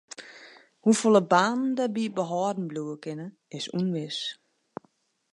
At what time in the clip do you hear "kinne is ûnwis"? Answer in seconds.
3.03-4.17